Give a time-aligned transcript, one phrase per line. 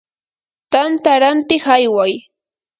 [0.71, 2.13] tanta rantiq ayway.